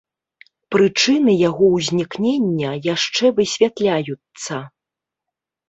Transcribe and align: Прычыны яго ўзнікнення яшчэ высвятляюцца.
Прычыны 0.75 1.35
яго 1.49 1.65
ўзнікнення 1.75 2.71
яшчэ 2.95 3.25
высвятляюцца. 3.43 4.55